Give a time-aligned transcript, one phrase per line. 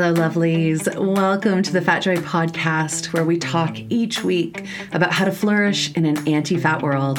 [0.00, 0.86] Hello, lovelies.
[0.96, 5.92] Welcome to the Fat Joy podcast, where we talk each week about how to flourish
[5.94, 7.18] in an anti fat world.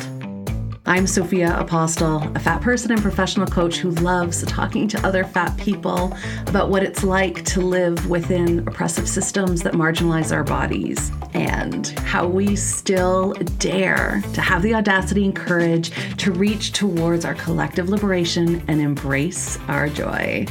[0.86, 5.58] I'm Sophia Apostol, a fat person and professional coach who loves talking to other fat
[5.58, 6.16] people
[6.48, 12.26] about what it's like to live within oppressive systems that marginalize our bodies and how
[12.26, 18.64] we still dare to have the audacity and courage to reach towards our collective liberation
[18.70, 20.48] and embrace our joy.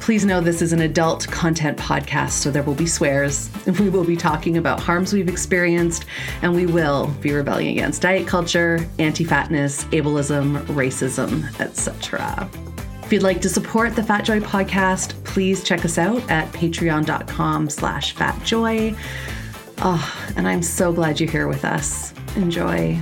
[0.00, 3.50] Please know this is an adult content podcast, so there will be swears.
[3.78, 6.06] We will be talking about harms we've experienced,
[6.42, 12.50] and we will be rebelling against diet culture, anti-fatness, ableism, racism, etc.
[13.04, 17.68] If you'd like to support the Fat Joy podcast, please check us out at patreon.com
[17.68, 18.96] slash fatjoy.
[19.78, 22.14] Oh, and I'm so glad you're here with us.
[22.36, 22.98] Enjoy.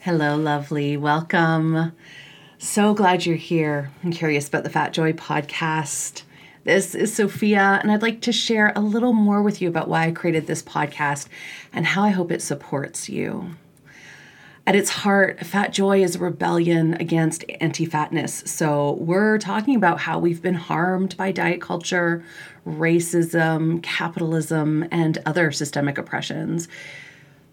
[0.00, 0.96] Hello, lovely.
[0.96, 1.92] Welcome.
[2.58, 3.90] So glad you're here.
[4.02, 6.22] I'm curious about the Fat Joy podcast.
[6.64, 10.06] This is Sophia, and I'd like to share a little more with you about why
[10.06, 11.28] I created this podcast
[11.74, 13.50] and how I hope it supports you.
[14.66, 18.42] At its heart, Fat Joy is a rebellion against anti fatness.
[18.46, 22.24] So, we're talking about how we've been harmed by diet culture,
[22.66, 26.68] racism, capitalism, and other systemic oppressions.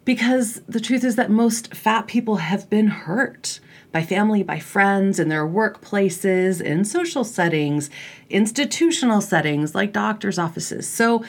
[0.06, 3.60] Because the truth is that most fat people have been hurt
[3.92, 7.90] by family, by friends, in their workplaces, in social settings,
[8.30, 10.90] institutional settings like doctors' offices.
[10.90, 11.24] So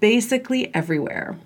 [0.00, 1.36] basically everywhere.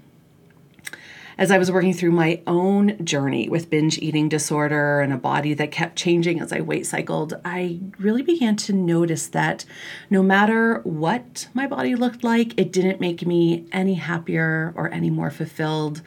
[1.39, 5.55] As I was working through my own journey with binge eating disorder and a body
[5.55, 9.65] that kept changing as I weight cycled, I really began to notice that
[10.11, 15.11] no matter what my body looked like, it didn't make me any happier or any
[15.11, 16.03] more fulfilled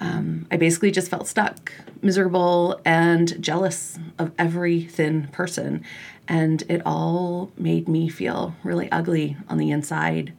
[0.00, 5.84] um, I basically just felt stuck, miserable, and jealous of every thin person.
[6.28, 10.32] And it all made me feel really ugly on the inside.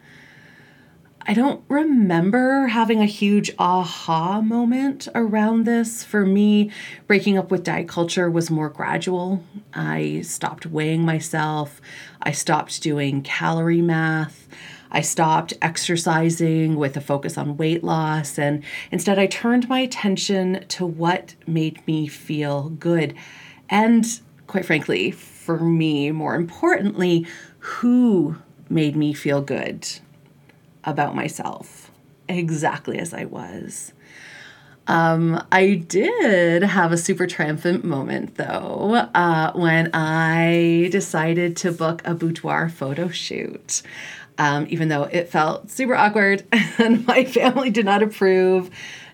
[1.30, 6.02] I don't remember having a huge aha moment around this.
[6.02, 6.72] For me,
[7.06, 9.44] breaking up with diet culture was more gradual.
[9.74, 11.82] I stopped weighing myself,
[12.22, 14.48] I stopped doing calorie math.
[14.92, 20.66] I stopped exercising with a focus on weight loss, and instead I turned my attention
[20.70, 23.14] to what made me feel good.
[23.70, 24.06] And
[24.48, 27.28] quite frankly, for me, more importantly,
[27.60, 28.38] who
[28.70, 29.88] made me feel good
[30.84, 31.92] about myself
[32.28, 33.94] exactly as I was.
[34.88, 42.02] Um, I did have a super triumphant moment though uh, when I decided to book
[42.06, 43.82] a boudoir photo shoot
[44.38, 46.44] um, even though it felt super awkward
[46.78, 48.70] and my family did not approve.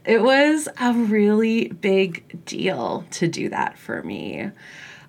[0.06, 4.50] It was a really big deal to do that for me.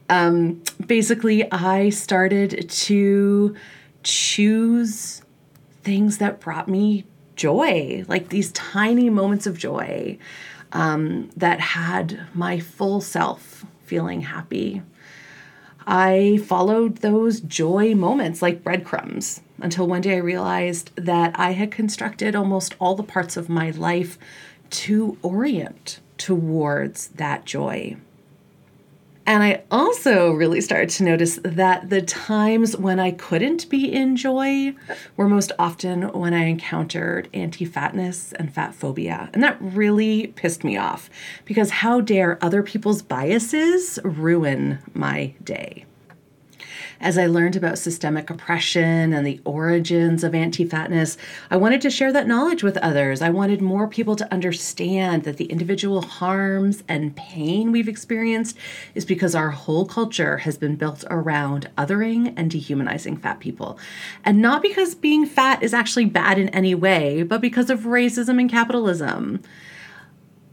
[0.08, 3.56] Um, basically, I started to
[4.02, 5.22] choose
[5.82, 7.04] things that brought me
[7.36, 10.18] joy, like these tiny moments of joy
[10.72, 14.82] um, that had my full self feeling happy.
[15.86, 21.70] I followed those joy moments like breadcrumbs until one day I realized that I had
[21.70, 24.18] constructed almost all the parts of my life
[24.70, 27.96] to orient towards that joy.
[29.26, 34.16] And I also really started to notice that the times when I couldn't be in
[34.16, 34.74] joy
[35.16, 39.30] were most often when I encountered anti fatness and fat phobia.
[39.32, 41.08] And that really pissed me off
[41.46, 45.86] because how dare other people's biases ruin my day?
[47.04, 51.18] As I learned about systemic oppression and the origins of anti fatness,
[51.50, 53.20] I wanted to share that knowledge with others.
[53.20, 58.56] I wanted more people to understand that the individual harms and pain we've experienced
[58.94, 63.78] is because our whole culture has been built around othering and dehumanizing fat people.
[64.24, 68.40] And not because being fat is actually bad in any way, but because of racism
[68.40, 69.42] and capitalism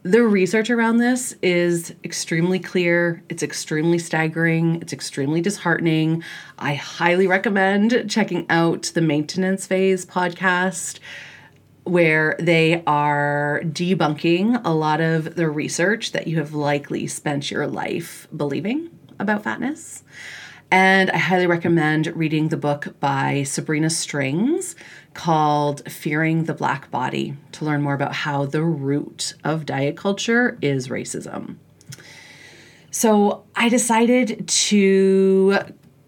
[0.04, 3.24] the research around this is extremely clear.
[3.30, 4.82] It's extremely staggering.
[4.82, 6.24] It's extremely disheartening.
[6.58, 11.00] I highly recommend checking out the Maintenance Phase podcast,
[11.84, 17.68] where they are debunking a lot of the research that you have likely spent your
[17.68, 18.90] life believing
[19.20, 20.04] about fatness.
[20.72, 24.76] And I highly recommend reading the book by Sabrina Strings
[25.14, 30.58] called Fearing the Black Body to learn more about how the root of diet culture
[30.62, 31.58] is racism.
[32.92, 35.60] So I decided to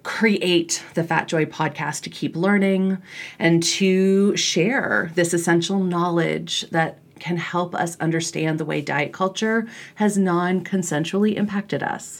[0.04, 2.98] create the Fat Joy podcast to keep learning
[3.40, 9.66] and to share this essential knowledge that can help us understand the way diet culture
[9.96, 12.20] has non consensually impacted us.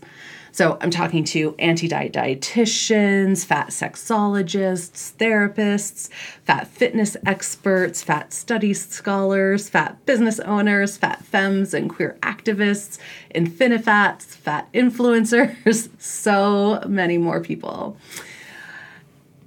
[0.54, 6.10] So I'm talking to anti diet dietitians, fat sexologists, therapists,
[6.46, 12.98] fat fitness experts, fat studies scholars, fat business owners, fat femmes and queer activists,
[13.36, 17.98] infinifats, fat influencers, so many more people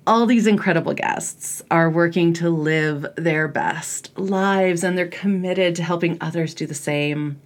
[0.07, 5.83] all these incredible guests are working to live their best lives and they're committed to
[5.83, 7.41] helping others do the same.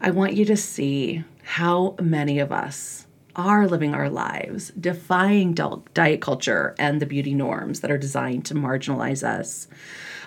[0.00, 6.20] I want you to see how many of us are living our lives defying diet
[6.20, 9.68] culture and the beauty norms that are designed to marginalize us.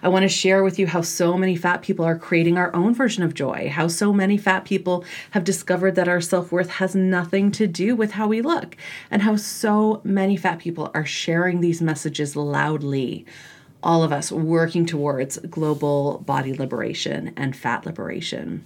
[0.03, 2.93] I want to share with you how so many fat people are creating our own
[2.93, 6.95] version of joy, how so many fat people have discovered that our self worth has
[6.95, 8.75] nothing to do with how we look,
[9.09, 13.25] and how so many fat people are sharing these messages loudly.
[13.81, 18.63] All of us working towards global body liberation and fat liberation.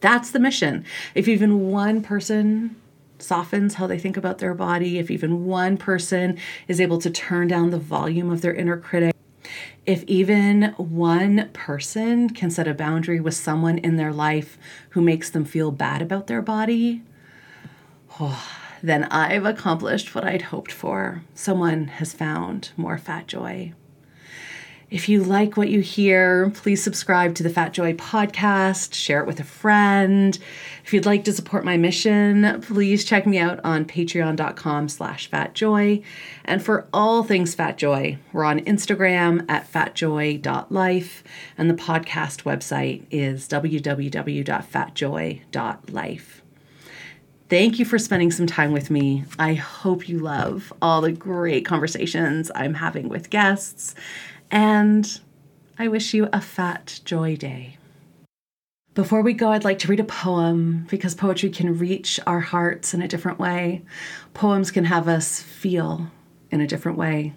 [0.00, 0.84] That's the mission.
[1.14, 2.76] If even one person
[3.22, 6.38] softens how they think about their body, if even one person
[6.68, 9.14] is able to turn down the volume of their inner critic,
[9.86, 14.58] if even one person can set a boundary with someone in their life
[14.90, 17.02] who makes them feel bad about their body,
[18.20, 18.46] oh,
[18.82, 21.22] then I've accomplished what I'd hoped for.
[21.34, 23.72] Someone has found more fat joy.
[24.90, 29.26] If you like what you hear, please subscribe to the Fat Joy podcast, share it
[29.26, 30.36] with a friend.
[30.84, 36.02] If you'd like to support my mission, please check me out on patreon.com slash fatjoy.
[36.44, 41.22] And for all things Fat Joy, we're on Instagram at fatjoy.life,
[41.56, 46.42] and the podcast website is www.fatjoy.life.
[47.48, 49.24] Thank you for spending some time with me.
[49.38, 53.94] I hope you love all the great conversations I'm having with guests
[54.50, 55.20] and
[55.78, 57.76] I wish you a fat joy day.
[58.94, 62.92] Before we go, I'd like to read a poem because poetry can reach our hearts
[62.92, 63.84] in a different way.
[64.34, 66.10] Poems can have us feel
[66.50, 67.34] in a different way.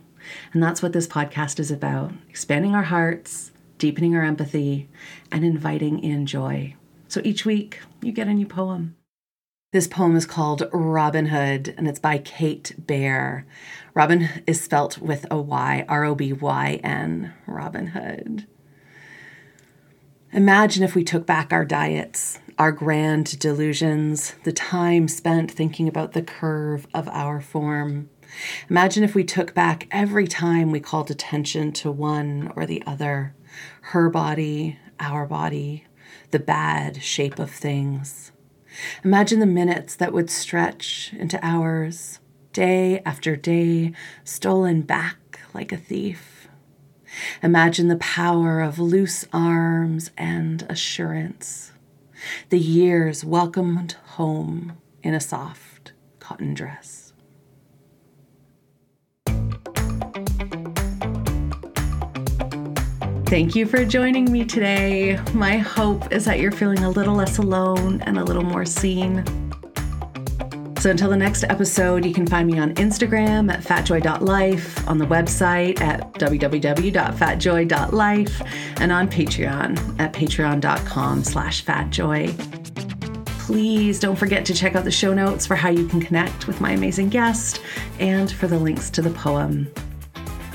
[0.51, 4.89] And that's what this podcast is about expanding our hearts, deepening our empathy,
[5.31, 6.75] and inviting in joy.
[7.07, 8.95] So each week, you get a new poem.
[9.73, 13.47] This poem is called Robyn Hood and it's by Kate Baer.
[13.95, 18.45] Robyn is spelt with a Y, R O B Y N, Robyn Hood.
[20.31, 26.11] Imagine if we took back our diets, our grand delusions, the time spent thinking about
[26.11, 28.11] the curve of our form.
[28.69, 33.33] Imagine if we took back every time we called attention to one or the other,
[33.81, 35.85] her body, our body,
[36.29, 38.32] the bad shape of things.
[39.03, 42.19] Imagine the minutes that would stretch into hours,
[42.51, 43.93] day after day,
[44.23, 46.47] stolen back like a thief.
[47.41, 51.73] Imagine the power of loose arms and assurance.
[52.49, 57.02] The years welcomed home in a soft cotton dress.
[63.25, 65.19] Thank you for joining me today.
[65.33, 69.23] My hope is that you're feeling a little less alone and a little more seen.
[70.83, 75.05] So until the next episode, you can find me on Instagram at fatjoy.life, on the
[75.05, 78.41] website at www.fatjoy.life,
[78.81, 82.37] and on Patreon at patreon.com slash fatjoy.
[83.39, 86.59] Please don't forget to check out the show notes for how you can connect with
[86.59, 87.61] my amazing guest
[87.99, 89.73] and for the links to the poem.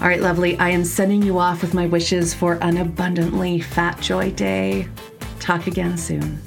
[0.00, 0.56] All right, lovely.
[0.58, 4.86] I am sending you off with my wishes for an abundantly fat joy day.
[5.40, 6.40] Talk again soon.